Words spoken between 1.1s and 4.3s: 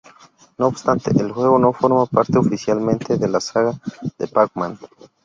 el juego no forma parte oficialmente de la saga de